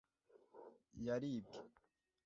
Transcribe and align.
yaribwe 1.05 1.59